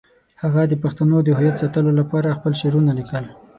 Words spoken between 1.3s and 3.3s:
هویت ساتلو لپاره خپل شعرونه لیکل.